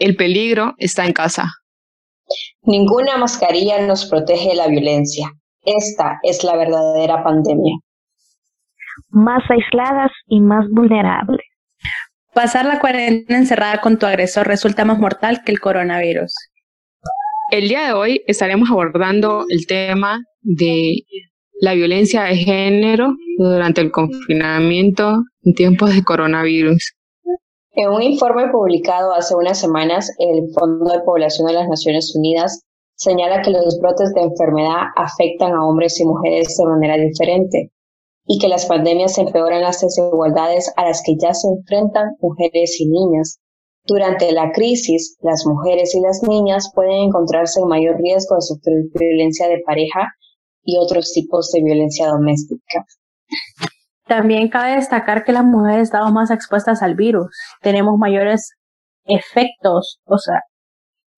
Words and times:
El 0.00 0.16
peligro 0.16 0.74
está 0.78 1.04
en 1.04 1.12
casa. 1.12 1.44
Ninguna 2.62 3.18
mascarilla 3.18 3.86
nos 3.86 4.06
protege 4.06 4.48
de 4.48 4.54
la 4.54 4.66
violencia. 4.66 5.30
Esta 5.62 6.18
es 6.22 6.42
la 6.42 6.56
verdadera 6.56 7.22
pandemia. 7.22 7.74
Más 9.10 9.42
aisladas 9.50 10.10
y 10.26 10.40
más 10.40 10.64
vulnerables. 10.70 11.44
Pasar 12.32 12.64
la 12.64 12.80
cuarentena 12.80 13.38
encerrada 13.38 13.82
con 13.82 13.98
tu 13.98 14.06
agresor 14.06 14.46
resulta 14.46 14.86
más 14.86 14.98
mortal 14.98 15.42
que 15.44 15.52
el 15.52 15.60
coronavirus. 15.60 16.32
El 17.50 17.68
día 17.68 17.84
de 17.84 17.92
hoy 17.92 18.22
estaremos 18.26 18.70
abordando 18.70 19.44
el 19.50 19.66
tema 19.66 20.20
de 20.40 20.94
la 21.60 21.74
violencia 21.74 22.22
de 22.22 22.36
género 22.36 23.16
durante 23.36 23.82
el 23.82 23.90
confinamiento 23.90 25.24
en 25.42 25.52
tiempos 25.52 25.94
de 25.94 26.02
coronavirus. 26.02 26.94
En 27.82 27.88
un 27.88 28.02
informe 28.02 28.50
publicado 28.52 29.14
hace 29.14 29.34
unas 29.34 29.58
semanas, 29.58 30.10
el 30.18 30.52
Fondo 30.52 30.92
de 30.92 31.00
Población 31.00 31.46
de 31.46 31.54
las 31.54 31.66
Naciones 31.66 32.14
Unidas 32.14 32.60
señala 32.94 33.40
que 33.40 33.52
los 33.52 33.78
brotes 33.80 34.12
de 34.12 34.20
enfermedad 34.20 34.82
afectan 34.96 35.54
a 35.54 35.66
hombres 35.66 35.98
y 35.98 36.04
mujeres 36.04 36.54
de 36.58 36.66
manera 36.66 36.98
diferente 36.98 37.72
y 38.26 38.38
que 38.38 38.48
las 38.48 38.66
pandemias 38.66 39.16
empeoran 39.16 39.62
las 39.62 39.80
desigualdades 39.80 40.70
a 40.76 40.84
las 40.84 41.02
que 41.02 41.16
ya 41.18 41.32
se 41.32 41.48
enfrentan 41.48 42.18
mujeres 42.20 42.78
y 42.80 42.86
niñas. 42.86 43.40
Durante 43.86 44.30
la 44.32 44.52
crisis, 44.52 45.16
las 45.22 45.46
mujeres 45.46 45.94
y 45.94 46.02
las 46.02 46.22
niñas 46.22 46.70
pueden 46.74 47.04
encontrarse 47.04 47.60
en 47.60 47.68
mayor 47.68 47.96
riesgo 47.96 48.34
de 48.34 48.42
sufrir 48.42 48.90
violencia 48.92 49.48
de 49.48 49.62
pareja 49.64 50.06
y 50.64 50.76
otros 50.76 51.14
tipos 51.14 51.50
de 51.52 51.62
violencia 51.62 52.08
doméstica. 52.08 52.84
También 54.10 54.48
cabe 54.48 54.74
destacar 54.74 55.22
que 55.22 55.30
las 55.30 55.44
mujeres 55.44 55.82
estamos 55.82 56.12
más 56.12 56.32
expuestas 56.32 56.82
al 56.82 56.96
virus, 56.96 57.28
tenemos 57.60 57.96
mayores 57.96 58.56
efectos, 59.04 60.00
o 60.04 60.18
sea, 60.18 60.40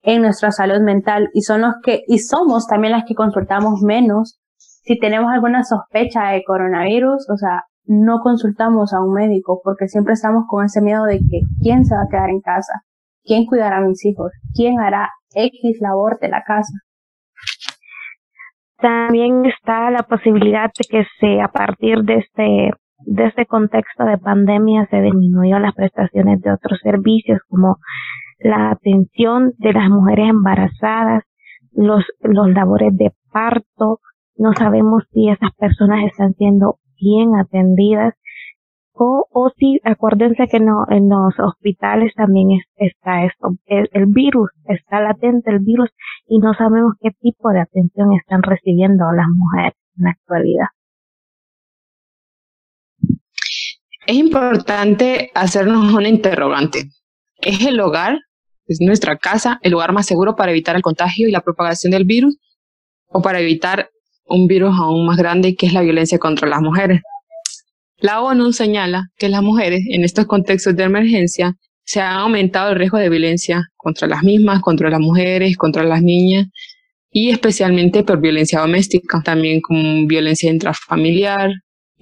en 0.03 0.21
nuestra 0.21 0.51
salud 0.51 0.83
mental 0.83 1.31
y 1.33 1.41
son 1.41 1.63
los 1.63 1.73
que 1.83 2.03
y 2.07 2.19
somos 2.19 2.67
también 2.67 2.93
las 2.93 3.05
que 3.09 3.15
consultamos 3.15 3.81
menos 3.81 4.39
si 4.59 4.99
tenemos 4.99 5.33
alguna 5.33 5.65
sospecha 5.65 6.33
de 6.33 6.45
coronavirus, 6.45 7.31
o 7.31 7.37
sea, 7.39 7.63
no 7.87 8.19
consultamos 8.21 8.93
a 8.93 9.01
un 9.01 9.15
médico 9.15 9.63
porque 9.65 9.89
siempre 9.89 10.13
estamos 10.13 10.45
con 10.47 10.67
ese 10.67 10.83
miedo 10.83 11.05
de 11.05 11.17
que 11.17 11.41
quién 11.63 11.87
se 11.87 11.95
va 11.95 12.03
a 12.03 12.11
quedar 12.11 12.29
en 12.29 12.43
casa, 12.43 12.75
quién 13.25 13.47
cuidará 13.47 13.79
a 13.79 13.89
mis 13.89 14.05
hijos, 14.05 14.33
quién 14.55 14.81
hará 14.81 15.09
X 15.35 15.79
labor 15.81 16.19
de 16.21 16.29
la 16.29 16.43
casa. 16.43 16.75
También 18.83 19.47
está 19.47 19.91
la 19.91 20.03
posibilidad 20.03 20.71
de 20.77 20.85
que 20.91 21.07
se, 21.19 21.41
a 21.41 21.49
partir 21.49 22.03
de 22.03 22.17
este, 22.17 22.73
de 23.05 23.27
este 23.27 23.47
contexto 23.47 24.05
de 24.05 24.19
pandemia 24.19 24.87
se 24.91 25.01
disminuyó 25.01 25.59
las 25.59 25.75
prestaciones 25.75 26.41
de 26.41 26.53
otros 26.53 26.79
servicios 26.83 27.41
como 27.49 27.79
la 28.39 28.71
atención 28.71 29.53
de 29.59 29.73
las 29.73 29.89
mujeres 29.89 30.31
embarazadas, 30.31 31.25
los, 31.73 32.05
los 32.21 32.51
labores 32.51 32.97
de 32.97 33.13
parto, 33.33 34.01
no 34.37 34.53
sabemos 34.55 35.05
si 35.13 35.29
esas 35.29 35.53
personas 35.57 36.05
están 36.05 36.35
siendo 36.35 36.79
bien 36.99 37.35
atendidas 37.37 38.15
o, 38.95 39.27
o 39.31 39.51
si, 39.57 39.81
acuérdense 39.85 40.47
que 40.49 40.61
no, 40.61 40.85
en 40.89 41.09
los 41.09 41.39
hospitales 41.39 42.13
también 42.15 42.49
está 42.77 43.25
esto, 43.25 43.51
el, 43.67 44.07
virus, 44.07 44.51
está 44.65 45.01
latente 45.01 45.51
el 45.51 45.61
virus 45.61 45.91
y 46.27 46.39
no 46.39 46.53
sabemos 46.55 46.95
qué 47.01 47.11
tipo 47.21 47.51
de 47.51 47.61
atención 47.61 48.13
están 48.13 48.43
recibiendo 48.43 49.05
las 49.13 49.27
mujeres 49.35 49.75
en 49.97 50.05
la 50.05 50.11
actualidad. 50.11 50.67
Es 54.07 54.17
importante 54.17 55.31
hacernos 55.35 55.93
una 55.93 56.09
interrogante. 56.09 56.91
¿Es 57.37 57.65
el 57.65 57.79
hogar, 57.81 58.19
es 58.67 58.81
nuestra 58.81 59.17
casa, 59.17 59.59
el 59.63 59.73
lugar 59.73 59.93
más 59.93 60.07
seguro 60.07 60.35
para 60.37 60.53
evitar 60.53 60.77
el 60.77 60.83
contagio 60.83 61.29
y 61.29 61.31
la 61.31 61.41
propagación 61.41 61.93
del 61.93 62.05
virus 62.05 62.37
o 63.09 63.23
para 63.23 63.41
evitar 63.41 63.91
un 64.25 64.47
virus 64.47 64.75
aún 64.79 65.07
más 65.07 65.17
grande 65.17 65.55
que 65.55 65.67
es 65.67 65.73
la 65.73 65.83
violencia 65.83 66.19
contra 66.19 66.49
las 66.49 66.61
mujeres. 66.61 67.01
La 67.99 68.21
ONU 68.21 68.53
señala 68.53 69.09
que 69.17 69.29
las 69.29 69.43
mujeres 69.43 69.83
en 69.91 70.03
estos 70.05 70.27
contextos 70.27 70.75
de 70.75 70.85
emergencia 70.85 71.55
se 71.85 72.01
ha 72.01 72.15
aumentado 72.17 72.71
el 72.71 72.79
riesgo 72.79 72.99
de 72.99 73.09
violencia 73.09 73.65
contra 73.77 74.09
las 74.09 74.23
mismas, 74.23 74.61
contra 74.61 74.91
las 74.91 75.01
mujeres, 75.01 75.57
contra 75.57 75.85
las 75.85 76.03
niñas 76.03 76.47
y 77.11 77.31
especialmente 77.31 78.03
por 78.03 78.21
violencia 78.21 78.61
doméstica, 78.61 79.21
también 79.23 79.61
con 79.61 80.07
violencia 80.07 80.51
intrafamiliar 80.51 81.53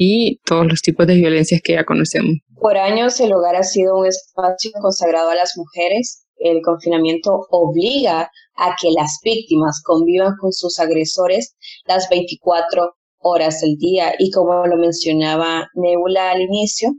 y 0.03 0.41
todos 0.47 0.66
los 0.66 0.81
tipos 0.81 1.06
de 1.06 1.16
violencias 1.16 1.61
que 1.62 1.75
ya 1.75 1.84
conocemos. 1.84 2.38
Por 2.59 2.78
años 2.78 3.21
el 3.21 3.34
hogar 3.34 3.55
ha 3.55 3.62
sido 3.62 3.99
un 3.99 4.06
espacio 4.06 4.71
consagrado 4.81 5.28
a 5.28 5.34
las 5.34 5.53
mujeres. 5.59 6.25
El 6.37 6.62
confinamiento 6.62 7.47
obliga 7.50 8.31
a 8.56 8.77
que 8.81 8.91
las 8.93 9.19
víctimas 9.22 9.83
convivan 9.84 10.33
con 10.41 10.55
sus 10.55 10.78
agresores 10.78 11.55
las 11.84 12.09
24 12.09 12.94
horas 13.19 13.60
del 13.60 13.77
día 13.77 14.15
y 14.19 14.31
como 14.31 14.66
lo 14.66 14.78
mencionaba 14.78 15.69
Nebula 15.75 16.31
al 16.31 16.41
inicio, 16.41 16.93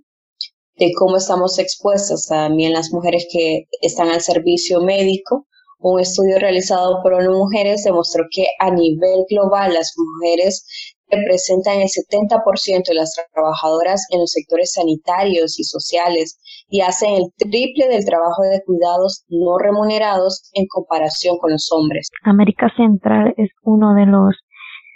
de 0.76 0.92
cómo 0.96 1.18
estamos 1.18 1.58
expuestas 1.58 2.28
también 2.28 2.74
las 2.74 2.92
mujeres 2.94 3.26
que 3.34 3.64
están 3.82 4.10
al 4.10 4.22
servicio 4.22 4.80
médico. 4.82 5.48
Un 5.80 6.00
estudio 6.00 6.38
realizado 6.38 7.00
por 7.02 7.14
ONU 7.14 7.36
Mujeres 7.36 7.84
demostró 7.84 8.26
que 8.30 8.46
a 8.60 8.70
nivel 8.70 9.26
global 9.28 9.74
las 9.74 9.92
mujeres 9.98 10.64
representan 11.12 11.82
el 11.82 11.90
70% 11.90 12.88
de 12.88 12.96
las 12.96 13.14
trabajadoras 13.34 14.08
en 14.12 14.20
los 14.20 14.32
sectores 14.32 14.74
sanitarios 14.74 15.60
y 15.60 15.64
sociales 15.64 16.40
y 16.70 16.82
hacen 16.82 17.14
el 17.14 17.32
triple 17.38 17.88
del 17.90 18.06
trabajo 18.06 18.44
de 18.44 18.62
cuidados 18.66 19.26
no 19.30 19.58
remunerados 19.58 20.50
en 20.54 20.66
comparación 20.68 21.38
con 21.38 21.52
los 21.52 21.70
hombres. 21.72 22.10
América 22.24 22.72
Central 22.76 23.34
es 23.38 23.50
uno 23.64 23.94
de 23.94 24.06
los 24.06 24.36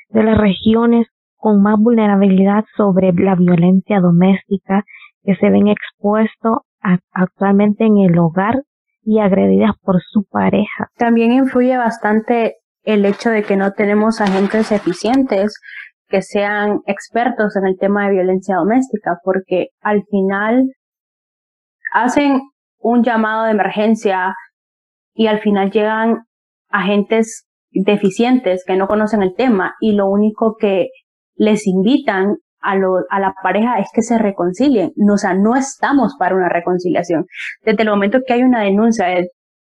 de 0.09 0.23
las 0.23 0.37
regiones 0.37 1.07
con 1.35 1.61
más 1.61 1.77
vulnerabilidad 1.77 2.63
sobre 2.77 3.11
la 3.13 3.35
violencia 3.35 3.99
doméstica 3.99 4.83
que 5.23 5.35
se 5.35 5.49
ven 5.49 5.67
expuestos 5.67 6.59
actualmente 7.11 7.85
en 7.85 7.97
el 7.97 8.17
hogar 8.17 8.63
y 9.03 9.19
agredidas 9.19 9.71
por 9.81 10.01
su 10.01 10.23
pareja. 10.23 10.89
También 10.97 11.31
influye 11.31 11.77
bastante 11.77 12.57
el 12.83 13.05
hecho 13.05 13.29
de 13.29 13.43
que 13.43 13.57
no 13.57 13.73
tenemos 13.73 14.21
agentes 14.21 14.71
eficientes 14.71 15.59
que 16.07 16.21
sean 16.21 16.81
expertos 16.85 17.55
en 17.55 17.65
el 17.65 17.77
tema 17.77 18.05
de 18.05 18.13
violencia 18.13 18.55
doméstica, 18.55 19.19
porque 19.23 19.69
al 19.81 20.03
final 20.09 20.71
hacen 21.93 22.41
un 22.79 23.03
llamado 23.03 23.45
de 23.45 23.51
emergencia 23.51 24.35
y 25.13 25.27
al 25.27 25.39
final 25.39 25.71
llegan 25.71 26.25
agentes 26.69 27.47
deficientes 27.71 28.63
que 28.65 28.75
no 28.75 28.87
conocen 28.87 29.23
el 29.23 29.33
tema 29.35 29.75
y 29.79 29.93
lo 29.93 30.07
único 30.07 30.55
que 30.59 30.89
les 31.35 31.67
invitan 31.67 32.37
a, 32.59 32.75
lo, 32.75 32.97
a 33.09 33.19
la 33.19 33.33
pareja 33.43 33.79
es 33.79 33.89
que 33.93 34.01
se 34.01 34.17
reconcilien. 34.17 34.91
o 35.11 35.17
sea, 35.17 35.33
no 35.33 35.55
estamos 35.55 36.15
para 36.17 36.35
una 36.35 36.49
reconciliación. 36.49 37.25
Desde 37.63 37.83
el 37.83 37.89
momento 37.89 38.19
que 38.25 38.33
hay 38.33 38.43
una 38.43 38.63
denuncia 38.63 39.07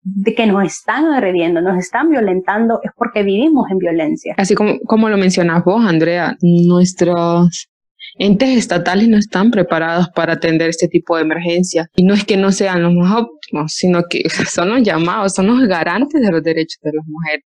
de, 0.02 0.34
que 0.34 0.46
nos 0.46 0.64
están 0.64 1.06
agrediendo, 1.06 1.60
nos 1.60 1.78
están 1.78 2.10
violentando, 2.10 2.80
es 2.82 2.90
porque 2.96 3.22
vivimos 3.22 3.70
en 3.70 3.78
violencia. 3.78 4.34
Así 4.36 4.54
como, 4.54 4.78
como 4.80 5.08
lo 5.08 5.16
mencionas 5.16 5.64
vos, 5.64 5.84
Andrea, 5.84 6.36
nuestros 6.40 7.68
entes 8.18 8.58
estatales 8.58 9.08
no 9.08 9.16
están 9.16 9.50
preparados 9.50 10.08
para 10.10 10.34
atender 10.34 10.68
este 10.68 10.88
tipo 10.88 11.16
de 11.16 11.22
emergencias. 11.22 11.88
Y 11.96 12.04
no 12.04 12.14
es 12.14 12.24
que 12.24 12.36
no 12.36 12.52
sean 12.52 12.82
los 12.82 12.92
más 12.92 13.22
óptimos, 13.22 13.72
sino 13.72 14.02
que 14.08 14.22
son 14.48 14.70
los 14.70 14.82
llamados, 14.82 15.34
son 15.34 15.46
los 15.46 15.66
garantes 15.68 16.20
de 16.20 16.30
los 16.30 16.42
derechos 16.42 16.78
de 16.82 16.90
las 16.94 17.06
mujeres. 17.06 17.44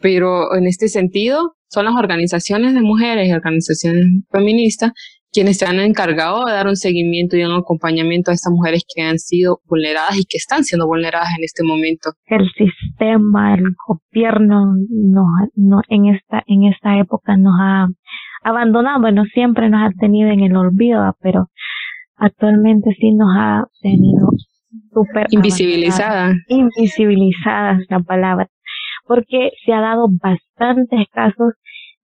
Pero 0.00 0.56
en 0.56 0.66
este 0.66 0.88
sentido, 0.88 1.56
son 1.68 1.84
las 1.84 1.94
organizaciones 1.94 2.74
de 2.74 2.80
mujeres 2.80 3.28
y 3.28 3.32
organizaciones 3.32 4.04
feministas 4.30 4.92
quienes 5.32 5.58
se 5.58 5.66
han 5.66 5.78
encargado 5.80 6.44
de 6.44 6.52
dar 6.52 6.66
un 6.66 6.76
seguimiento 6.76 7.36
y 7.36 7.44
un 7.44 7.52
acompañamiento 7.52 8.30
a 8.30 8.34
estas 8.34 8.52
mujeres 8.52 8.84
que 8.92 9.02
han 9.02 9.18
sido 9.18 9.60
vulneradas 9.68 10.18
y 10.18 10.24
que 10.24 10.36
están 10.36 10.64
siendo 10.64 10.86
vulneradas 10.86 11.28
en 11.38 11.44
este 11.44 11.62
momento. 11.64 12.10
El 12.26 12.48
sistema, 12.50 13.54
el 13.54 13.64
gobierno, 13.86 14.74
no, 14.88 15.24
no, 15.54 15.80
en 15.88 16.14
esta 16.14 16.42
en 16.46 16.64
esta 16.64 16.98
época 16.98 17.36
nos 17.36 17.54
ha 17.60 17.88
abandonado, 18.42 19.00
bueno, 19.00 19.24
siempre 19.32 19.68
nos 19.68 19.82
ha 19.82 19.90
tenido 19.98 20.30
en 20.30 20.40
el 20.40 20.56
olvido, 20.56 21.16
pero 21.20 21.48
actualmente 22.16 22.90
sí 22.98 23.12
nos 23.12 23.28
ha 23.36 23.64
tenido 23.80 24.28
súper 24.92 25.26
invisibilizada. 25.30 26.34
Invisibilizada 26.48 27.78
es 27.80 27.86
la 27.88 28.00
palabra 28.00 28.48
porque 29.10 29.50
se 29.64 29.72
ha 29.72 29.80
dado 29.80 30.06
bastantes 30.22 31.08
casos. 31.12 31.54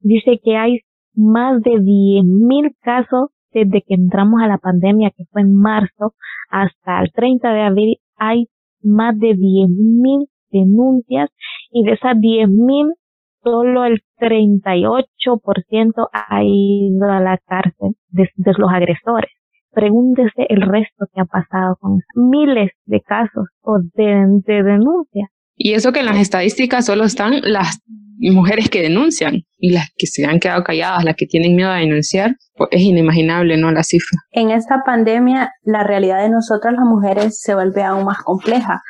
Dice 0.01 0.41
que 0.43 0.57
hay 0.57 0.81
más 1.17 1.63
de 1.63 1.73
10.000 1.73 2.75
casos 2.81 3.31
desde 3.53 3.83
que 3.83 3.95
entramos 3.95 4.41
a 4.43 4.49
la 4.49 4.59
pandemia, 4.59 5.11
que 5.17 5.25
fue 5.33 5.41
en 5.43 5.55
marzo, 5.55 6.15
hasta 6.51 7.01
el 7.01 7.11
30 7.13 7.53
de 7.53 7.63
abril, 7.63 7.97
hay 8.17 8.47
más 8.83 9.19
de 9.19 9.35
10.000 9.35 10.29
denuncias 10.51 11.31
y 11.71 11.85
de 11.85 11.93
esas 11.93 12.17
10.000, 12.17 12.95
solo 13.43 13.85
el 13.85 14.03
38% 14.21 16.09
ha 16.13 16.45
ido 16.45 17.11
a 17.11 17.21
la 17.21 17.39
cárcel 17.39 17.95
de, 18.09 18.29
los 18.59 18.71
agresores. 18.71 19.31
pregúntese 19.73 20.47
el 20.49 20.63
resto 20.63 21.07
que 21.13 21.21
ha 21.21 21.27
pasado 21.27 21.77
con 21.81 22.01
miles 22.15 22.71
de 22.87 23.01
casos 23.03 23.49
o 23.63 23.79
de, 23.95 24.41
de 24.47 24.63
denuncias. 24.63 25.31
Y 25.57 25.73
eso 25.73 25.93
que 25.93 26.01
en 26.01 26.07
las 26.07 26.19
estadísticas 26.19 26.87
solo 26.87 27.05
están 27.05 27.41
las 27.43 27.79
mujeres 28.19 28.69
que 28.71 28.83
denuncian 28.83 29.43
y 29.59 29.73
las 29.73 29.89
que 29.97 30.07
se 30.07 30.25
han 30.25 30.39
quedado 30.39 30.63
calladas, 30.65 31.05
las 31.05 31.17
que 31.17 31.27
tienen 31.27 31.55
miedo 31.55 31.71
a 31.71 31.77
denunciar, 31.77 32.37
pues 32.55 32.69
es 32.73 32.83
inimaginable, 32.83 33.57
¿no? 33.57 33.71
La 33.73 33.83
cifra. 33.83 34.19
En 34.31 34.51
esta 34.51 34.83
pandemia, 34.85 35.51
la 35.63 35.83
realidad 35.83 36.23
de 36.23 36.31
nosotras 36.31 36.75
las 36.75 36.85
mujeres 36.85 37.41
se 37.41 37.55
vuelve 37.55 37.83
aún 37.83 38.05
más 38.05 38.19
compleja. 38.19 38.81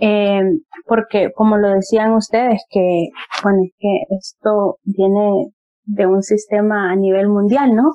Eh, 0.00 0.40
porque, 0.86 1.30
como 1.34 1.56
lo 1.56 1.70
decían 1.70 2.12
ustedes, 2.12 2.62
que, 2.70 3.08
bueno, 3.42 3.58
que 3.78 4.02
esto 4.18 4.78
viene 4.84 5.52
de 5.84 6.06
un 6.06 6.22
sistema 6.22 6.92
a 6.92 6.96
nivel 6.96 7.28
mundial, 7.28 7.74
¿no? 7.74 7.90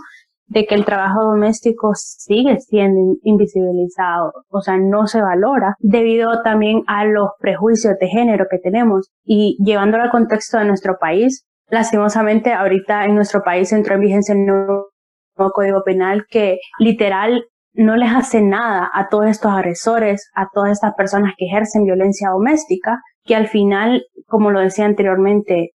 De 0.47 0.65
que 0.65 0.75
el 0.75 0.85
trabajo 0.85 1.23
doméstico 1.23 1.91
sigue 1.95 2.59
siendo 2.59 3.15
invisibilizado, 3.23 4.33
o 4.49 4.61
sea, 4.61 4.77
no 4.77 5.07
se 5.07 5.21
valora 5.21 5.75
debido 5.79 6.41
también 6.43 6.83
a 6.87 7.05
los 7.05 7.29
prejuicios 7.39 7.95
de 7.99 8.07
género 8.07 8.45
que 8.51 8.59
tenemos. 8.59 9.09
Y 9.23 9.57
llevándolo 9.63 10.03
al 10.03 10.11
contexto 10.11 10.57
de 10.57 10.65
nuestro 10.65 10.97
país, 10.99 11.45
lastimosamente 11.69 12.53
ahorita 12.53 13.05
en 13.05 13.15
nuestro 13.15 13.41
país 13.41 13.71
entró 13.71 13.95
en 13.95 14.01
vigencia 14.01 14.35
el 14.35 14.45
nuevo 14.45 14.93
Código 15.35 15.83
Penal 15.83 16.25
que 16.29 16.59
literal 16.79 17.45
no 17.73 17.95
les 17.95 18.11
hace 18.11 18.41
nada 18.41 18.89
a 18.93 19.09
todos 19.09 19.27
estos 19.27 19.51
agresores, 19.51 20.29
a 20.35 20.47
todas 20.53 20.71
estas 20.71 20.93
personas 20.93 21.33
que 21.37 21.45
ejercen 21.45 21.85
violencia 21.85 22.29
doméstica, 22.29 23.01
que 23.23 23.35
al 23.35 23.47
final, 23.47 24.03
como 24.27 24.51
lo 24.51 24.59
decía 24.59 24.85
anteriormente, 24.85 25.71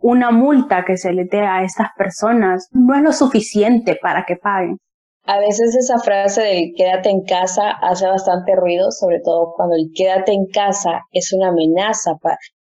una 0.00 0.30
multa 0.30 0.84
que 0.86 0.96
se 0.96 1.12
le 1.12 1.24
dé 1.24 1.40
a 1.40 1.62
estas 1.62 1.88
personas 1.96 2.68
no 2.72 2.94
es 2.94 3.02
lo 3.02 3.12
suficiente 3.12 3.98
para 4.00 4.24
que 4.26 4.36
paguen. 4.36 4.78
A 5.24 5.38
veces 5.38 5.76
esa 5.76 5.98
frase 5.98 6.42
del 6.42 6.72
quédate 6.74 7.10
en 7.10 7.22
casa 7.22 7.70
hace 7.82 8.06
bastante 8.06 8.56
ruido, 8.56 8.90
sobre 8.90 9.20
todo 9.20 9.52
cuando 9.54 9.76
el 9.76 9.90
quédate 9.94 10.32
en 10.32 10.46
casa 10.46 11.02
es 11.12 11.32
una 11.32 11.48
amenaza 11.48 12.12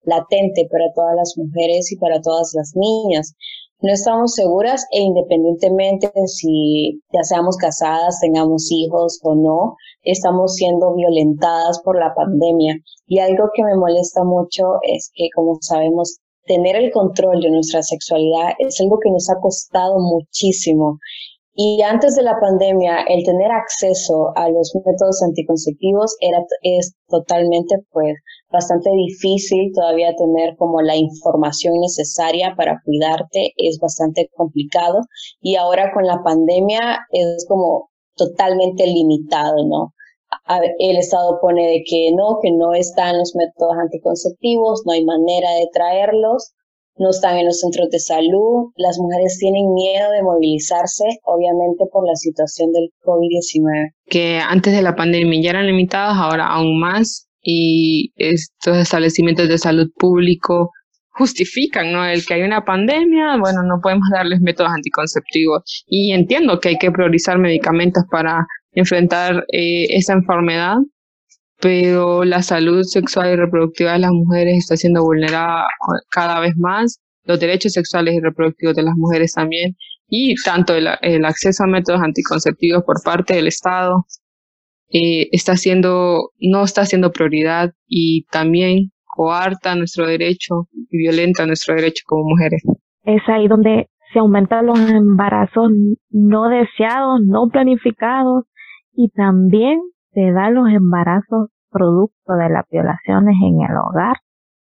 latente 0.02 0.68
para 0.70 0.92
todas 0.94 1.14
las 1.16 1.34
mujeres 1.36 1.90
y 1.92 1.96
para 1.96 2.20
todas 2.20 2.52
las 2.54 2.72
niñas 2.74 3.34
no 3.80 3.92
estamos 3.92 4.34
seguras 4.34 4.86
e 4.90 5.00
independientemente 5.00 6.10
de 6.12 6.26
si 6.26 7.00
ya 7.12 7.22
seamos 7.22 7.56
casadas, 7.56 8.18
tengamos 8.20 8.66
hijos 8.72 9.20
o 9.22 9.36
no, 9.36 9.76
estamos 10.02 10.54
siendo 10.54 10.96
violentadas 10.96 11.80
por 11.84 11.96
la 11.96 12.12
pandemia. 12.12 12.74
Y 13.06 13.20
algo 13.20 13.50
que 13.54 13.62
me 13.62 13.76
molesta 13.76 14.24
mucho 14.24 14.64
es 14.82 15.12
que, 15.14 15.28
como 15.32 15.58
sabemos, 15.60 16.18
tener 16.48 16.74
el 16.74 16.90
control 16.90 17.40
de 17.40 17.50
nuestra 17.50 17.82
sexualidad 17.82 18.54
es 18.58 18.80
algo 18.80 18.98
que 18.98 19.10
nos 19.10 19.30
ha 19.30 19.38
costado 19.40 20.00
muchísimo 20.00 20.98
y 21.60 21.82
antes 21.82 22.14
de 22.14 22.22
la 22.22 22.38
pandemia, 22.38 22.98
el 23.08 23.24
tener 23.24 23.50
acceso 23.50 24.30
a 24.36 24.48
los 24.48 24.72
métodos 24.86 25.20
anticonceptivos 25.24 26.16
era, 26.20 26.38
es 26.62 26.94
totalmente, 27.08 27.74
pues, 27.90 28.14
bastante 28.48 28.88
difícil 28.92 29.72
todavía 29.74 30.14
tener 30.14 30.54
como 30.56 30.80
la 30.82 30.94
información 30.94 31.74
necesaria 31.80 32.54
para 32.56 32.80
cuidarte, 32.84 33.54
es 33.56 33.80
bastante 33.80 34.30
complicado. 34.36 35.00
Y 35.40 35.56
ahora 35.56 35.90
con 35.92 36.06
la 36.06 36.22
pandemia 36.22 37.00
es 37.10 37.44
como 37.48 37.90
totalmente 38.14 38.86
limitado, 38.86 39.56
¿no? 39.66 39.94
El 40.78 40.96
Estado 40.96 41.38
pone 41.40 41.66
de 41.66 41.82
que 41.88 42.10
no, 42.14 42.38
que 42.42 42.50
no 42.52 42.74
están 42.74 43.18
los 43.18 43.34
métodos 43.34 43.76
anticonceptivos, 43.80 44.82
no 44.86 44.92
hay 44.92 45.04
manera 45.04 45.50
de 45.52 45.68
traerlos 45.72 46.52
no 46.98 47.10
están 47.10 47.38
en 47.38 47.46
los 47.46 47.60
centros 47.60 47.88
de 47.90 47.98
salud, 47.98 48.72
las 48.76 48.98
mujeres 48.98 49.38
tienen 49.38 49.72
miedo 49.72 50.10
de 50.10 50.22
movilizarse, 50.22 51.04
obviamente 51.24 51.84
por 51.92 52.06
la 52.06 52.14
situación 52.16 52.72
del 52.72 52.90
COVID-19. 53.04 53.92
Que 54.08 54.38
antes 54.38 54.72
de 54.72 54.82
la 54.82 54.96
pandemia 54.96 55.40
ya 55.42 55.50
eran 55.50 55.66
limitadas, 55.66 56.16
ahora 56.16 56.46
aún 56.46 56.78
más, 56.78 57.28
y 57.40 58.12
estos 58.16 58.76
establecimientos 58.76 59.48
de 59.48 59.58
salud 59.58 59.88
público 59.96 60.72
justifican, 61.10 61.92
¿no? 61.92 62.04
El 62.04 62.24
que 62.24 62.34
hay 62.34 62.42
una 62.42 62.64
pandemia, 62.64 63.36
bueno, 63.38 63.62
no 63.62 63.80
podemos 63.82 64.08
darles 64.12 64.40
métodos 64.40 64.72
anticonceptivos. 64.72 65.84
Y 65.86 66.12
entiendo 66.12 66.60
que 66.60 66.70
hay 66.70 66.78
que 66.78 66.92
priorizar 66.92 67.38
medicamentos 67.38 68.04
para 68.10 68.46
enfrentar 68.72 69.44
eh, 69.52 69.86
esa 69.90 70.14
enfermedad, 70.14 70.76
pero 71.60 72.24
la 72.24 72.42
salud 72.42 72.82
sexual 72.82 73.32
y 73.32 73.36
reproductiva 73.36 73.92
de 73.92 73.98
las 74.00 74.12
mujeres 74.12 74.58
está 74.58 74.76
siendo 74.76 75.02
vulnerada 75.02 75.66
cada 76.10 76.40
vez 76.40 76.56
más, 76.56 77.00
los 77.24 77.40
derechos 77.40 77.72
sexuales 77.72 78.14
y 78.14 78.20
reproductivos 78.20 78.76
de 78.76 78.82
las 78.82 78.94
mujeres 78.96 79.32
también, 79.32 79.76
y 80.08 80.34
tanto 80.42 80.74
el, 80.74 80.86
acceso 81.24 81.64
a 81.64 81.66
métodos 81.66 82.00
anticonceptivos 82.00 82.82
por 82.84 83.02
parte 83.04 83.34
del 83.34 83.46
Estado 83.46 84.06
eh, 84.90 85.28
está 85.32 85.56
siendo, 85.56 86.30
no 86.40 86.64
está 86.64 86.86
siendo 86.86 87.12
prioridad 87.12 87.72
y 87.86 88.24
también 88.30 88.90
coarta 89.04 89.74
nuestro 89.74 90.06
derecho 90.06 90.68
y 90.90 90.96
violenta 90.96 91.44
nuestro 91.44 91.74
derecho 91.74 92.04
como 92.06 92.30
mujeres. 92.30 92.62
Es 93.02 93.20
ahí 93.28 93.48
donde 93.48 93.88
se 94.12 94.18
aumentan 94.18 94.66
los 94.66 94.78
embarazos 94.78 95.70
no 96.10 96.48
deseados, 96.48 97.20
no 97.26 97.48
planificados 97.48 98.44
y 99.00 99.10
también 99.10 99.78
se 100.10 100.32
da 100.32 100.50
los 100.50 100.68
embarazos 100.70 101.50
producto 101.70 102.32
de 102.32 102.48
las 102.48 102.64
violaciones 102.68 103.36
en 103.40 103.60
el 103.60 103.76
hogar. 103.76 104.16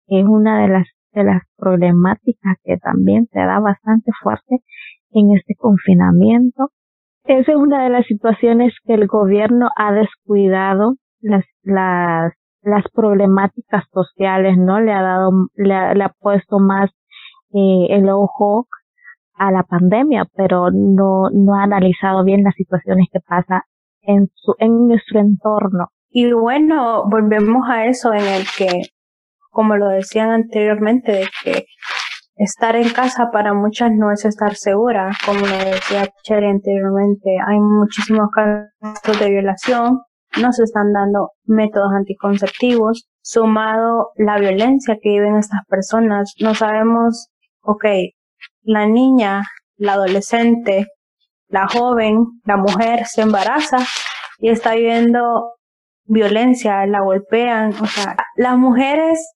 Es 0.09 0.25
una 0.27 0.61
de 0.61 0.67
las, 0.67 0.89
de 1.13 1.23
las 1.23 1.43
problemáticas 1.57 2.57
que 2.65 2.77
también 2.79 3.29
se 3.31 3.39
da 3.39 3.61
bastante 3.61 4.11
fuerte 4.21 4.57
en 5.13 5.37
este 5.37 5.55
confinamiento. 5.55 6.71
Esa 7.23 7.53
es 7.53 7.57
una 7.57 7.85
de 7.85 7.91
las 7.91 8.07
situaciones 8.07 8.75
que 8.85 8.95
el 8.95 9.07
gobierno 9.07 9.69
ha 9.77 9.93
descuidado 9.93 10.97
las, 11.21 11.45
las, 11.63 12.33
las 12.63 12.85
problemáticas 12.93 13.85
sociales, 13.93 14.59
¿no? 14.59 14.81
Le 14.81 14.93
ha 14.93 15.03
dado, 15.03 15.31
le 15.55 15.75
ha, 15.77 16.13
puesto 16.19 16.59
más 16.59 16.91
eh, 17.53 17.87
el 17.91 18.09
ojo 18.11 18.67
a 19.37 19.53
la 19.53 19.63
pandemia, 19.63 20.27
pero 20.35 20.73
no, 20.73 21.31
no 21.31 21.55
ha 21.55 21.63
analizado 21.63 22.25
bien 22.25 22.43
las 22.43 22.57
situaciones 22.57 23.07
que 23.13 23.21
pasa 23.21 23.63
en, 24.07 24.29
su, 24.35 24.55
en 24.59 24.89
nuestro 24.89 25.21
entorno. 25.21 25.89
Y 26.11 26.33
bueno, 26.33 27.05
volvemos 27.09 27.69
a 27.69 27.87
eso 27.87 28.13
en 28.13 28.25
el 28.25 28.45
que, 28.57 28.83
como 29.51 29.77
lo 29.77 29.89
decían 29.89 30.31
anteriormente, 30.31 31.13
de 31.13 31.29
que 31.43 31.65
estar 32.37 32.77
en 32.77 32.89
casa 32.91 33.31
para 33.33 33.55
muchas 33.55 33.91
no 33.93 34.13
es 34.13 34.25
estar 34.25 34.55
segura, 34.55 35.11
como 35.25 35.41
lo 35.41 35.57
decía 35.59 36.09
Cherry 36.23 36.47
anteriormente, 36.47 37.37
hay 37.47 37.59
muchísimos 37.59 38.29
casos 38.33 39.21
de 39.21 39.31
violación, 39.31 40.01
no 40.41 40.53
se 40.53 40.65
están 40.65 40.93
dando 40.93 41.31
métodos 41.45 41.93
anticonceptivos, 41.97 43.09
sumado 43.23 44.11
la 44.17 44.39
violencia 44.39 44.99
que 45.01 45.11
viven 45.11 45.37
estas 45.37 45.61
personas, 45.69 46.35
no 46.41 46.55
sabemos, 46.55 47.29
ok, 47.63 47.85
la 48.63 48.87
niña, 48.87 49.43
la 49.77 49.95
adolescente, 49.95 50.89
la 51.49 51.69
joven, 51.69 52.25
la 52.45 52.57
mujer 52.57 53.07
se 53.07 53.23
embaraza 53.23 53.79
y 54.39 54.49
está 54.49 54.75
viviendo 54.75 55.55
violencia, 56.07 56.87
la 56.87 57.01
golpean, 57.01 57.73
o 57.81 57.87
sea, 57.87 58.17
las 58.37 58.57
mujeres, 58.57 59.33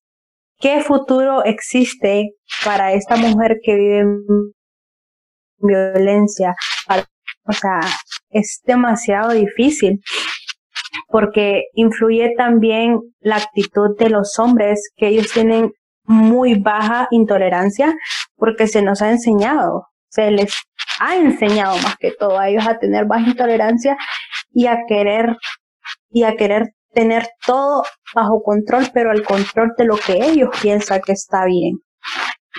¿qué 0.59 0.81
futuro 0.81 1.45
existe 1.45 2.35
para 2.65 2.93
esta 2.93 3.17
mujer 3.17 3.59
que 3.63 3.75
vive 3.75 4.05
violencia? 5.59 6.55
O 7.47 7.53
sea, 7.53 7.81
es 8.31 8.61
demasiado 8.65 9.31
difícil 9.31 10.01
porque 11.09 11.65
influye 11.75 12.35
también 12.37 12.99
la 13.21 13.37
actitud 13.37 13.97
de 13.99 14.11
los 14.11 14.39
hombres, 14.39 14.91
que 14.97 15.09
ellos 15.09 15.31
tienen 15.33 15.73
muy 16.05 16.59
baja 16.59 17.09
intolerancia 17.11 17.95
porque 18.37 18.67
se 18.67 18.83
nos 18.83 19.03
ha 19.03 19.11
enseñado, 19.11 19.87
se 20.11 20.31
les 20.31 20.55
ha 21.01 21.17
enseñado 21.17 21.77
más 21.79 21.97
que 21.97 22.13
todo 22.13 22.39
a 22.39 22.49
ellos 22.49 22.67
a 22.67 22.79
tener 22.79 23.07
baja 23.07 23.31
intolerancia 23.31 23.97
y 24.53 24.67
a 24.67 24.79
querer 24.87 25.37
y 26.11 26.25
a 26.25 26.37
querer 26.37 26.75
tener 26.93 27.29
todo 27.47 27.83
bajo 28.15 28.43
control, 28.43 28.89
pero 28.93 29.13
el 29.13 29.25
control 29.25 29.73
de 29.77 29.85
lo 29.85 29.97
que 29.97 30.25
ellos 30.25 30.51
piensan 30.61 31.01
que 31.05 31.13
está 31.13 31.45
bien. 31.45 31.81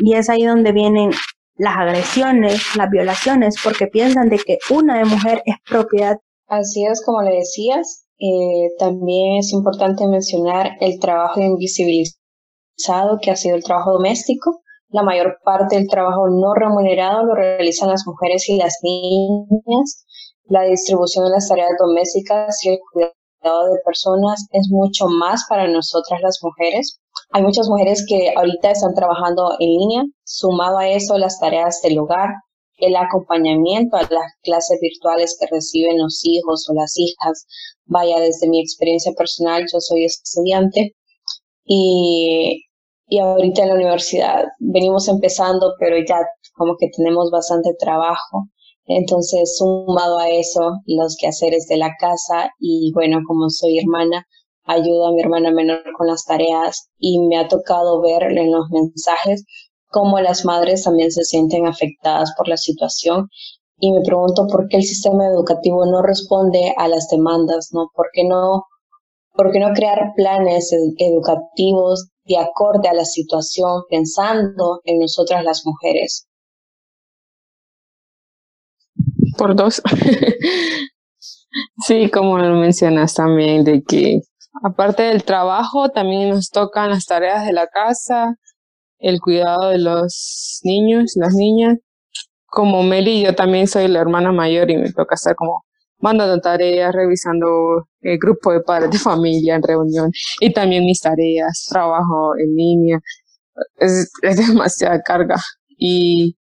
Y 0.01 0.13
es 0.13 0.29
ahí 0.29 0.46
donde 0.46 0.72
vienen 0.72 1.12
las 1.55 1.75
agresiones, 1.77 2.75
las 2.75 2.89
violaciones, 2.89 3.55
porque 3.63 3.88
piensan 3.88 4.29
de 4.29 4.38
que 4.38 4.60
una 4.69 4.98
de 4.98 5.05
mujer 5.05 5.41
es 5.46 5.55
propiedad. 5.67 6.17
Así 6.48 6.86
es, 6.86 7.03
como 7.03 7.22
le 7.22 7.36
decías, 7.36 8.05
eh, 8.19 8.69
también 8.77 9.38
es 9.38 9.51
importante 9.51 10.08
mencionar 10.08 10.77
el 10.79 11.00
trabajo 11.00 11.41
invisibilizado 11.41 13.19
que 13.22 13.31
ha 13.31 13.36
sido 13.36 13.55
el 13.55 13.63
trabajo 13.63 13.93
doméstico, 13.93 14.62
la 14.89 15.03
mayor 15.03 15.38
parte 15.43 15.75
del 15.75 15.88
trabajo 15.88 16.27
no 16.29 16.53
remunerado 16.53 17.24
lo 17.24 17.36
realizan 17.36 17.89
las 17.89 18.05
mujeres 18.05 18.50
y 18.50 18.58
las 18.58 18.77
niñas. 18.81 20.05
La 20.46 20.63
distribución 20.63 21.25
de 21.25 21.31
las 21.31 21.48
tareas 21.48 21.69
domésticas 21.79 22.63
y 22.65 22.69
el 22.69 22.79
cuidado 22.91 23.72
de 23.72 23.79
personas 23.86 24.48
es 24.51 24.67
mucho 24.72 25.05
más 25.08 25.46
para 25.48 25.67
nosotras 25.67 26.22
las 26.22 26.39
mujeres. 26.41 27.00
Hay 27.31 27.43
muchas 27.43 27.69
mujeres 27.69 28.03
que 28.08 28.34
ahorita 28.36 28.72
están 28.72 28.96
trabajando 28.96 29.51
en 29.60 29.69
línea, 29.69 30.03
sumado 30.24 30.79
a 30.79 30.88
eso 30.89 31.17
las 31.19 31.39
tareas 31.39 31.81
del 31.84 32.00
hogar, 32.00 32.29
el 32.77 32.96
acompañamiento 32.96 33.98
a 33.98 34.01
las 34.01 34.34
clases 34.41 34.79
virtuales 34.81 35.38
que 35.39 35.48
reciben 35.51 36.00
los 36.00 36.22
hijos 36.24 36.67
o 36.67 36.74
las 36.74 36.93
hijas. 36.98 37.46
Vaya, 37.86 38.19
desde 38.19 38.50
mi 38.50 38.60
experiencia 38.60 39.12
personal, 39.15 39.65
yo 39.72 39.79
soy 39.79 40.05
estudiante 40.05 40.96
y, 41.63 42.63
y 43.10 43.20
ahorita 43.20 43.63
en 43.63 43.70
la 43.70 43.75
universidad 43.75 44.46
venimos 44.60 45.08
empezando, 45.08 45.74
pero 45.80 45.98
ya 46.08 46.18
como 46.56 46.75
que 46.78 46.89
tenemos 46.96 47.32
bastante 47.32 47.72
trabajo. 47.80 48.48
Entonces, 48.86 49.58
sumado 49.58 50.20
a 50.20 50.30
eso, 50.30 50.74
los 50.86 51.16
quehaceres 51.20 51.68
de 51.68 51.78
la 51.78 51.92
casa 52.00 52.51
y 52.60 52.92
bueno, 52.94 53.20
como 53.28 53.50
soy 53.50 53.80
hermana, 53.80 54.25
ayudo 54.66 55.08
a 55.08 55.12
mi 55.12 55.22
hermana 55.22 55.51
menor 55.51 55.82
con 55.98 56.08
las 56.08 56.25
tareas 56.25 56.89
y 56.98 57.20
me 57.28 57.38
ha 57.38 57.48
tocado 57.48 58.01
ver 58.01 58.24
en 58.24 58.51
los 58.51 58.70
mensajes 58.70 59.44
cómo 59.88 60.20
las 60.20 60.46
madres 60.46 60.84
también 60.84 61.12
se 61.12 61.24
sienten 61.24 61.66
afectadas 61.66 62.32
por 62.38 62.48
la 62.48 62.58
situación 62.58 63.28
y 63.80 63.92
me 63.92 64.01
pregunto 64.01 64.46
por 64.51 64.68
qué 64.68 64.78
el 64.78 64.84
sistema 64.84 65.25
educativo 65.28 65.86
no 65.86 66.01
responde 66.01 66.74
a 66.78 66.88
las 66.88 67.08
demandas, 67.10 67.70
¿no? 67.72 67.89
¿Por 67.96 68.08
qué 68.13 68.24
no, 68.25 68.66
por 69.34 69.51
qué 69.51 69.60
no 69.60 69.74
crear 69.74 70.12
planes 70.16 70.72
educativos 70.98 72.10
de 72.29 72.38
acorde 72.38 72.88
a 72.88 72.93
la 72.93 73.05
situación 73.05 73.83
pensando 73.89 74.81
en 74.86 75.00
nosotras 75.00 75.43
las 75.43 75.65
mujeres? 75.65 76.27
Por 79.38 79.55
dos. 79.55 79.81
sí, 81.88 82.09
como 82.12 82.38
lo 82.38 82.55
mencionas 82.55 83.15
también, 83.15 83.63
de 83.63 83.81
que 83.81 84.21
aparte 84.63 85.03
del 85.03 85.24
trabajo, 85.24 85.89
también 85.89 86.29
nos 86.29 86.51
tocan 86.51 86.91
las 86.91 87.05
tareas 87.05 87.45
de 87.45 87.53
la 87.53 87.67
casa, 87.67 88.36
el 89.00 89.19
cuidado 89.19 89.69
de 89.69 89.79
los 89.79 90.59
niños, 90.63 91.13
las 91.15 91.33
niñas. 91.33 91.77
Como 92.45 92.83
Meli, 92.83 93.24
yo 93.24 93.33
también 93.33 93.67
soy 93.67 93.88
la 93.88 94.00
hermana 94.00 94.31
mayor 94.31 94.69
y 94.69 94.77
me 94.77 94.91
toca 94.91 95.15
estar 95.15 95.36
como 95.36 95.63
mandando 96.00 96.39
tareas, 96.39 96.94
revisando 96.94 97.88
el 98.01 98.18
grupo 98.18 98.51
de 98.51 98.62
padres 98.62 98.91
de 98.91 99.00
familia 99.00 99.56
en 99.56 99.63
reunión 99.63 100.12
y 100.39 100.53
también 100.53 100.86
mis 100.86 101.01
tareas, 101.01 101.68
trabajo 101.70 102.34
en 102.38 102.56
línea. 102.56 103.00
Es, 103.77 104.12
demasiada 104.48 105.01
carga. 105.01 105.38
Y, 105.77 106.36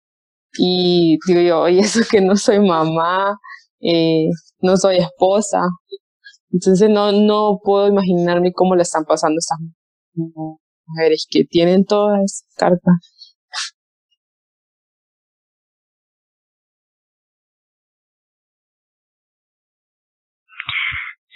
y 0.57 1.17
digo 1.27 1.41
yo, 1.41 1.69
y 1.69 1.79
eso 1.79 2.01
que 2.09 2.21
no 2.21 2.35
soy 2.35 2.59
mamá, 2.59 3.37
eh, 3.81 4.27
no 4.61 4.77
soy 4.77 4.97
esposa. 4.97 5.61
Entonces 6.51 6.89
no, 6.89 7.11
no 7.11 7.59
puedo 7.63 7.87
imaginarme 7.87 8.53
cómo 8.53 8.75
le 8.75 8.83
están 8.83 9.05
pasando 9.05 9.37
estas 9.39 9.59
mujeres 10.13 11.27
que 11.29 11.43
tienen 11.43 11.85
todas 11.85 12.19
esas 12.23 12.47
cartas. 12.55 13.16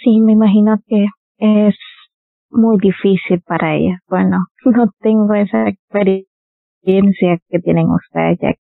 Sí, 0.02 0.20
me 0.20 0.32
imagino 0.32 0.78
que 0.86 1.06
es 1.38 1.76
muy 2.50 2.78
difícil 2.78 3.40
para 3.42 3.74
ellas. 3.76 4.00
Bueno, 4.08 4.38
no 4.64 4.90
tengo 5.00 5.34
esa 5.34 5.68
experiencia 5.68 7.38
que 7.48 7.58
tienen 7.60 7.88
ustedes, 7.90 8.38
ya 8.40 8.52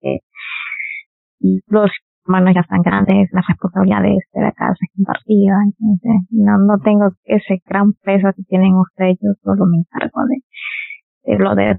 que 0.00 0.18
los 1.66 1.90
hermanos 2.24 2.54
ya 2.54 2.60
están 2.60 2.82
grandes, 2.82 3.28
las 3.32 3.44
responsabilidades 3.48 4.18
de 4.32 4.40
la 4.42 4.52
casa 4.52 4.78
compartida, 4.96 5.54
entonces 5.66 6.28
no, 6.30 6.58
no 6.58 6.78
tengo 6.78 7.10
ese 7.24 7.60
gran 7.66 7.92
peso 8.02 8.28
que 8.36 8.42
tienen 8.44 8.74
ustedes, 8.74 9.18
yo 9.20 9.30
solo 9.42 9.66
me 9.66 9.78
encargo 9.78 10.20
de, 10.28 11.32
de 11.32 11.38
lo 11.38 11.54
de 11.54 11.78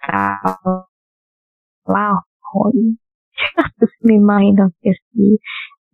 trabajo. 0.00 0.88
Wow, 1.86 2.22
me 4.02 4.14
imagino 4.14 4.70
que 4.80 4.92
sí. 5.12 5.38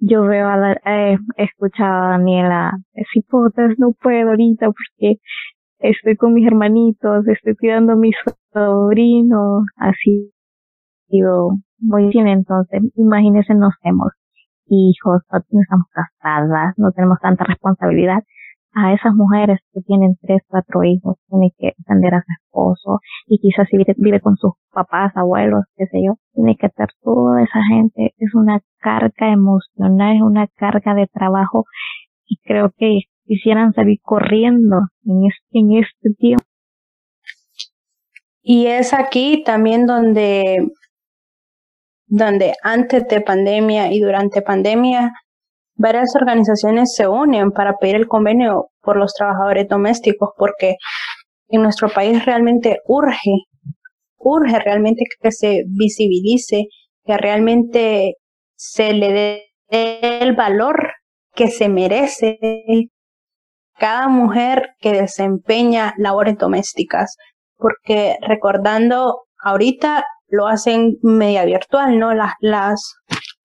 Yo 0.04 0.25
veo 0.25 0.49
a 0.49 0.56
la, 0.56 0.73
eh, 0.85 1.16
he 1.37 1.49
a 1.78 2.09
Daniela, 2.09 2.73
si 3.12 3.23
putas 3.23 3.78
no 3.78 3.92
puedo 3.92 4.30
ahorita 4.30 4.66
porque 4.66 5.21
estoy 5.78 6.16
con 6.16 6.35
mis 6.35 6.44
hermanitos, 6.44 7.28
estoy 7.28 7.54
cuidando 7.54 7.92
a 7.92 7.97
mis 7.97 8.16
sobrinos, 8.52 9.64
así 9.76 10.32
digo, 11.09 11.59
muy 11.78 12.09
bien, 12.09 12.26
entonces, 12.26 12.82
imagínense, 12.97 13.54
no 13.54 13.71
tenemos 13.80 14.11
hijos, 14.66 15.23
no 15.30 15.61
estamos 15.61 15.87
casadas, 15.92 16.75
no 16.78 16.90
tenemos 16.90 17.18
tanta 17.21 17.44
responsabilidad. 17.44 18.25
A 18.74 18.94
esas 18.94 19.14
mujeres 19.14 19.60
que 19.72 19.82
tienen 19.82 20.16
tres, 20.20 20.40
cuatro 20.48 20.82
hijos, 20.82 21.16
tiene 21.28 21.52
que 21.58 21.74
atender 21.80 22.14
a 22.14 22.22
su 22.22 22.32
esposo 22.32 23.00
y 23.26 23.38
quizás 23.38 23.68
si 23.68 23.76
vive, 23.76 24.20
con 24.20 24.36
sus 24.36 24.52
papás, 24.72 25.12
abuelos, 25.14 25.64
qué 25.76 25.86
sé 25.86 25.98
yo, 26.04 26.14
tiene 26.32 26.56
que 26.56 26.66
estar 26.66 26.88
toda 27.02 27.42
esa 27.42 27.60
gente. 27.68 28.14
Es 28.16 28.34
una 28.34 28.60
carga 28.78 29.30
emocional, 29.30 30.16
es 30.16 30.22
una 30.22 30.46
carga 30.56 30.94
de 30.94 31.06
trabajo 31.06 31.66
y 32.26 32.38
creo 32.38 32.72
que 32.76 33.00
quisieran 33.26 33.74
salir 33.74 33.98
corriendo 34.02 34.88
en 35.04 35.26
este, 35.26 35.58
en 35.58 35.72
este 35.72 36.14
tiempo. 36.18 36.44
Y 38.42 38.66
es 38.66 38.92
aquí 38.94 39.42
también 39.44 39.86
donde 39.86 40.66
donde 42.06 42.52
antes 42.62 43.08
de 43.08 43.22
pandemia 43.22 43.90
y 43.90 44.00
durante 44.00 44.42
pandemia 44.42 45.12
varias 45.82 46.14
organizaciones 46.14 46.94
se 46.94 47.08
unen 47.08 47.50
para 47.50 47.76
pedir 47.76 47.96
el 47.96 48.06
convenio 48.06 48.68
por 48.80 48.96
los 48.96 49.12
trabajadores 49.14 49.66
domésticos 49.68 50.30
porque 50.38 50.76
en 51.48 51.62
nuestro 51.62 51.88
país 51.88 52.24
realmente 52.24 52.78
urge, 52.86 53.32
urge 54.16 54.58
realmente 54.60 55.02
que 55.20 55.32
se 55.32 55.64
visibilice, 55.66 56.66
que 57.04 57.18
realmente 57.18 58.14
se 58.54 58.92
le 58.92 59.12
dé 59.12 59.42
el 60.20 60.36
valor 60.36 60.92
que 61.34 61.48
se 61.48 61.68
merece 61.68 62.38
cada 63.76 64.06
mujer 64.06 64.68
que 64.78 64.92
desempeña 64.92 65.94
labores 65.98 66.38
domésticas, 66.38 67.16
porque 67.56 68.16
recordando 68.20 69.22
ahorita 69.42 70.04
lo 70.28 70.46
hacen 70.46 70.98
media 71.02 71.44
virtual, 71.44 71.98
¿no? 71.98 72.14
Las, 72.14 72.34
las, 72.40 72.94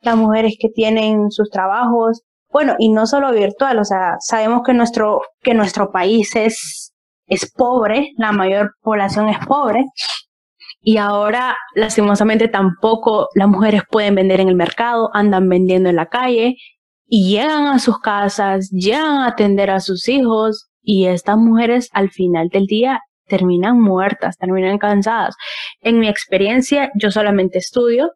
las 0.01 0.15
mujeres 0.15 0.55
que 0.59 0.69
tienen 0.69 1.31
sus 1.31 1.49
trabajos, 1.49 2.26
bueno, 2.49 2.75
y 2.79 2.89
no 2.89 3.05
solo 3.05 3.31
virtual, 3.31 3.79
o 3.79 3.85
sea, 3.85 4.15
sabemos 4.19 4.61
que 4.65 4.73
nuestro, 4.73 5.21
que 5.41 5.53
nuestro 5.53 5.91
país 5.91 6.35
es, 6.35 6.93
es 7.27 7.51
pobre, 7.51 8.11
la 8.17 8.31
mayor 8.31 8.71
población 8.81 9.29
es 9.29 9.37
pobre, 9.45 9.85
y 10.81 10.97
ahora, 10.97 11.57
lastimosamente, 11.75 12.47
tampoco 12.47 13.27
las 13.35 13.49
mujeres 13.49 13.81
pueden 13.91 14.15
vender 14.15 14.39
en 14.39 14.47
el 14.47 14.55
mercado, 14.55 15.09
andan 15.13 15.49
vendiendo 15.49 15.89
en 15.89 15.97
la 15.97 16.05
calle 16.05 16.55
y 17.05 17.29
llegan 17.29 17.67
a 17.67 17.79
sus 17.79 17.99
casas, 17.99 18.69
llegan 18.71 19.17
a 19.17 19.27
atender 19.27 19.69
a 19.69 19.81
sus 19.81 20.07
hijos 20.07 20.69
y 20.81 21.07
estas 21.07 21.37
mujeres 21.37 21.89
al 21.91 22.09
final 22.09 22.47
del 22.47 22.67
día 22.67 23.01
terminan 23.27 23.81
muertas, 23.81 24.37
terminan 24.37 24.77
cansadas. 24.77 25.35
En 25.81 25.99
mi 25.99 26.07
experiencia, 26.07 26.89
yo 26.95 27.11
solamente 27.11 27.57
estudio, 27.57 28.11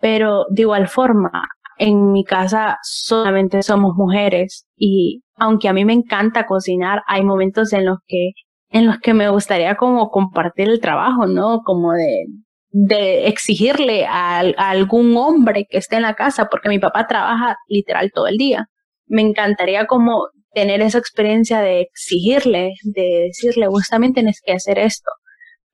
pero 0.00 0.44
de 0.50 0.62
igual 0.62 0.86
forma, 0.86 1.48
en 1.78 2.12
mi 2.12 2.24
casa 2.24 2.78
solamente 2.82 3.62
somos 3.62 3.94
mujeres 3.96 4.66
y 4.76 5.22
aunque 5.36 5.68
a 5.68 5.72
mí 5.72 5.84
me 5.84 5.92
encanta 5.92 6.46
cocinar, 6.46 7.02
hay 7.06 7.24
momentos 7.24 7.72
en 7.72 7.86
los 7.86 7.98
que 8.06 8.32
en 8.70 8.86
los 8.86 8.98
que 8.98 9.14
me 9.14 9.28
gustaría 9.28 9.76
como 9.76 10.10
compartir 10.10 10.68
el 10.68 10.80
trabajo, 10.80 11.26
¿no? 11.26 11.60
Como 11.64 11.92
de, 11.92 12.24
de 12.70 13.28
exigirle 13.28 14.04
a, 14.04 14.40
algún 14.40 15.16
hombre 15.16 15.66
que 15.70 15.78
esté 15.78 15.96
en 15.96 16.02
la 16.02 16.14
casa, 16.14 16.48
porque 16.50 16.68
mi 16.68 16.80
papá 16.80 17.06
trabaja 17.06 17.56
literal 17.68 18.10
todo 18.12 18.26
el 18.26 18.36
día. 18.36 18.66
Me 19.06 19.22
encantaría 19.22 19.86
como 19.86 20.26
tener 20.52 20.80
esa 20.80 20.98
experiencia 20.98 21.60
de 21.60 21.82
exigirle, 21.82 22.72
de 22.82 23.28
decirle, 23.28 23.68
justamente 23.68 24.14
tienes 24.22 24.40
que 24.44 24.52
hacer 24.54 24.80
esto. 24.80 25.08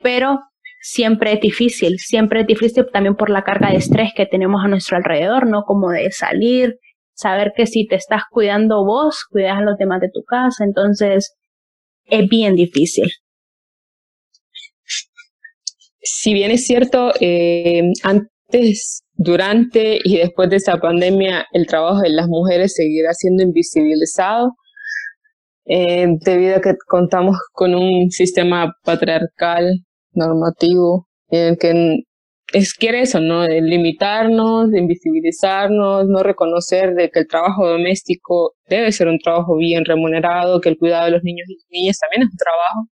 Pero 0.03 0.41
siempre 0.81 1.35
es 1.35 1.41
difícil, 1.41 1.99
siempre 1.99 2.41
es 2.41 2.47
difícil 2.47 2.87
también 2.93 3.15
por 3.15 3.31
la 3.31 3.43
carga 3.43 3.71
de 3.71 3.77
estrés 3.77 4.13
que 4.17 4.27
tenemos 4.27 4.65
a 4.65 4.69
nuestro 4.69 4.97
alrededor, 4.97 5.47
¿no? 5.47 5.63
Como 5.63 5.91
de 5.91 6.11
salir, 6.11 6.79
saber 7.13 7.53
que 7.55 7.67
si 7.67 7.87
te 7.87 7.97
estás 7.97 8.23
cuidando 8.31 8.85
vos, 8.85 9.25
cuidas 9.31 9.59
a 9.59 9.63
los 9.63 9.77
demás 9.77 10.01
de 10.01 10.09
tu 10.13 10.23
casa, 10.25 10.65
entonces 10.65 11.35
es 12.07 12.29
bien 12.29 12.57
difícil. 12.57 13.09
Si 16.03 16.33
bien 16.33 16.51
es 16.51 16.65
cierto, 16.65 17.13
eh, 17.21 17.83
antes, 18.03 19.03
durante 19.13 19.99
y 20.03 20.17
después 20.17 20.49
de 20.49 20.57
esta 20.57 20.79
pandemia, 20.81 21.47
el 21.53 21.67
trabajo 21.67 22.01
de 22.01 22.09
las 22.09 22.27
mujeres 22.27 22.75
seguirá 22.75 23.13
siendo 23.13 23.43
invisibilizado, 23.43 24.55
eh, 25.67 26.07
debido 26.25 26.57
a 26.57 26.61
que 26.63 26.75
contamos 26.87 27.37
con 27.53 27.75
un 27.75 28.11
sistema 28.11 28.73
patriarcal 28.83 29.85
normativo 30.13 31.09
en 31.29 31.49
el 31.49 31.59
que 31.59 32.05
es 32.53 32.75
quiere 32.75 33.03
eso, 33.03 33.21
¿no? 33.21 33.43
De 33.43 33.61
limitarnos, 33.61 34.71
de 34.71 34.81
invisibilizarnos, 34.81 36.07
no 36.09 36.23
reconocer 36.23 36.95
de 36.95 37.11
que 37.11 37.21
el 37.21 37.29
trabajo 37.29 37.69
doméstico 37.69 38.55
debe 38.69 38.93
ser 38.93 39.09
un 39.09 39.19
trabajo 39.19 39.57
bien 39.57 39.85
remunerado, 39.85 40.61
que 40.61 40.71
el 40.71 40.79
cuidado 40.79 41.07
de 41.07 41.13
los 41.13 41.23
niños 41.23 41.47
y 41.49 41.81
niñas 41.81 41.99
también 41.99 42.23
es 42.23 42.29
un 42.33 42.37
trabajo 42.37 42.89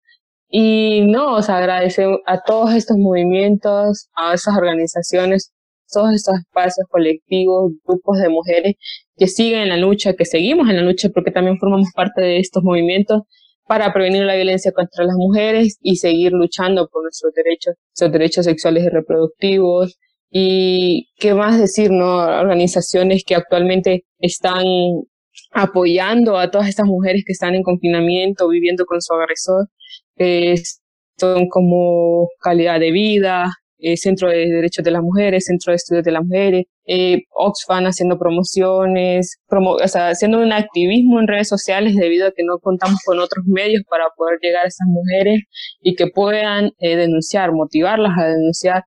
Y 0.48 1.02
no, 1.06 1.36
os 1.36 1.48
agradece 1.50 2.06
a 2.26 2.42
todos 2.42 2.74
estos 2.74 2.96
movimientos, 2.98 4.08
a 4.14 4.34
esas 4.34 4.56
organizaciones, 4.56 5.52
todos 5.92 6.14
estos 6.14 6.38
espacios 6.38 6.86
colectivos, 6.90 7.72
grupos 7.84 8.18
de 8.20 8.28
mujeres 8.28 8.74
que 9.16 9.26
siguen 9.28 9.62
en 9.62 9.68
la 9.70 9.76
lucha, 9.78 10.14
que 10.14 10.24
seguimos 10.24 10.68
en 10.68 10.76
la 10.76 10.82
lucha 10.82 11.08
porque 11.10 11.30
también 11.30 11.58
formamos 11.58 11.88
parte 11.94 12.22
de 12.22 12.38
estos 12.38 12.62
movimientos 12.62 13.22
para 13.66 13.92
prevenir 13.92 14.24
la 14.24 14.36
violencia 14.36 14.72
contra 14.72 15.04
las 15.04 15.16
mujeres 15.16 15.78
y 15.80 15.96
seguir 15.96 16.32
luchando 16.32 16.88
por 16.88 17.02
nuestros 17.02 17.32
derechos, 17.34 17.74
nuestros 17.90 18.12
derechos 18.12 18.44
sexuales 18.44 18.84
y 18.84 18.88
reproductivos. 18.88 19.98
Y 20.30 21.08
qué 21.18 21.34
más 21.34 21.58
decir, 21.58 21.90
¿no? 21.90 22.16
Organizaciones 22.16 23.24
que 23.26 23.34
actualmente 23.34 24.04
están 24.18 24.64
apoyando 25.52 26.38
a 26.38 26.50
todas 26.50 26.68
estas 26.68 26.86
mujeres 26.86 27.24
que 27.26 27.32
están 27.32 27.54
en 27.54 27.62
confinamiento, 27.62 28.48
viviendo 28.48 28.84
con 28.86 29.00
su 29.00 29.14
agresor, 29.14 29.68
son 31.18 31.48
como 31.48 32.28
calidad 32.40 32.80
de 32.80 32.90
vida, 32.92 33.46
eh, 33.78 33.96
Centro 33.96 34.28
de 34.30 34.46
Derechos 34.46 34.84
de 34.84 34.90
las 34.90 35.02
Mujeres, 35.02 35.44
Centro 35.46 35.72
de 35.72 35.76
Estudios 35.76 36.04
de 36.04 36.12
las 36.12 36.24
Mujeres, 36.24 36.64
eh, 36.86 37.22
Oxfam 37.30 37.84
haciendo 37.84 38.18
promociones, 38.18 39.38
o 39.48 39.88
sea, 39.88 40.10
haciendo 40.10 40.38
un 40.38 40.52
activismo 40.52 41.20
en 41.20 41.26
redes 41.26 41.48
sociales 41.48 41.96
debido 41.96 42.28
a 42.28 42.30
que 42.30 42.44
no 42.44 42.58
contamos 42.58 43.00
con 43.04 43.18
otros 43.18 43.44
medios 43.46 43.82
para 43.88 44.04
poder 44.16 44.38
llegar 44.40 44.64
a 44.64 44.68
esas 44.68 44.86
mujeres 44.86 45.40
y 45.80 45.94
que 45.94 46.06
puedan 46.06 46.70
eh, 46.78 46.96
denunciar, 46.96 47.52
motivarlas 47.52 48.12
a 48.18 48.26
denunciar 48.28 48.84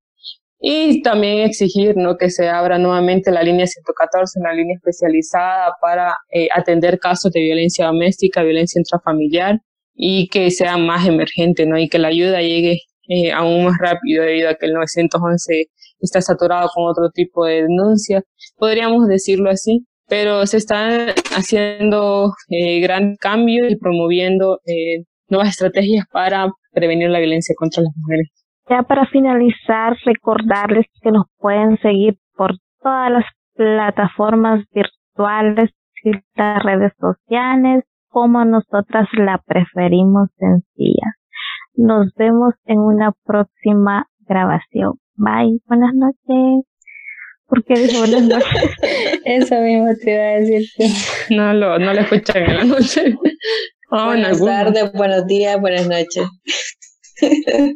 y 0.60 1.01
también 1.01 1.39
exigir 1.39 1.96
¿no? 1.96 2.17
que 2.17 2.29
se 2.29 2.50
abra 2.50 2.77
nuevamente 2.77 3.31
la 3.31 3.43
línea 3.43 3.65
114, 3.65 4.39
una 4.39 4.53
línea 4.53 4.75
especializada 4.75 5.74
para 5.81 6.15
eh, 6.31 6.50
atender 6.53 7.00
casos 7.00 7.31
de 7.31 7.39
violencia 7.39 7.86
doméstica, 7.86 8.43
violencia 8.43 8.79
intrafamiliar 8.79 9.60
y 9.93 10.27
que 10.27 10.51
sea 10.51 10.77
más 10.77 11.08
emergente 11.08 11.65
¿no? 11.65 11.77
y 11.77 11.88
que 11.88 12.00
la 12.00 12.10
ayuda 12.10 12.41
llegue 12.41 12.79
eh, 13.09 13.31
aún 13.31 13.65
más 13.65 13.77
rápido 13.79 14.23
debido 14.23 14.49
a 14.49 14.53
que 14.53 14.67
el 14.67 14.73
911 14.73 15.65
está 15.99 16.21
saturado 16.21 16.69
con 16.73 16.85
otro 16.85 17.09
tipo 17.09 17.45
de 17.45 17.63
denuncias, 17.63 18.23
podríamos 18.55 19.07
decirlo 19.07 19.49
así, 19.49 19.85
pero 20.07 20.45
se 20.45 20.57
están 20.57 21.09
haciendo 21.35 22.33
eh, 22.49 22.79
gran 22.81 23.15
cambios 23.15 23.71
y 23.71 23.77
promoviendo 23.77 24.59
eh, 24.65 25.05
nuevas 25.27 25.49
estrategias 25.49 26.05
para 26.11 26.49
prevenir 26.71 27.09
la 27.09 27.19
violencia 27.19 27.55
contra 27.57 27.81
las 27.81 27.93
mujeres. 27.97 28.29
Ya 28.69 28.83
para 28.83 29.07
finalizar, 29.07 29.97
recordarles 30.05 30.85
que 31.01 31.11
nos 31.11 31.25
pueden 31.39 31.79
seguir 31.81 32.17
por 32.35 32.51
todas 32.81 33.11
las 33.11 33.25
plataformas 33.55 34.63
virtuales 34.71 35.71
y 36.03 36.11
las 36.35 36.63
redes 36.63 36.93
sociales, 36.99 37.83
como 38.09 38.45
nosotras 38.45 39.07
la 39.17 39.41
preferimos 39.45 40.29
sencilla. 40.37 41.18
Nos 41.81 42.13
vemos 42.15 42.55
en 42.65 42.79
una 42.79 43.13
próxima 43.24 44.05
grabación. 44.27 45.00
Bye, 45.15 45.62
buenas 45.65 45.93
noches. 45.95 46.65
¿Por 47.45 47.63
qué 47.63 47.74
dijo 47.75 48.00
buenas 48.00 48.24
noches? 48.27 48.75
Eso 49.24 49.55
mismo 49.62 49.88
te 50.03 50.12
iba 50.12 50.24
a 50.24 50.41
decir. 50.41 50.67
No 51.29 51.53
lo, 51.53 51.79
no 51.79 51.93
lo 51.93 52.01
escuchan 52.01 52.43
en 52.43 52.57
la 52.57 52.63
noche. 52.65 53.15
buenas 53.89 54.43
tardes, 54.43 54.91
buenos 54.91 55.25
días, 55.25 55.57
buenas 55.62 55.88
noches. 55.88 56.27